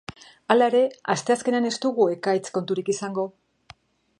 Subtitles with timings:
[0.53, 0.79] Hala ere,
[1.15, 3.27] asteazkenean ez dugu ekaitz konturik izango.